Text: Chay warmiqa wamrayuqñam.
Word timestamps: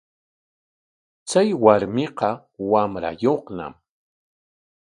Chay 1.29 1.47
warmiqa 1.63 2.29
wamrayuqñam. 2.71 3.73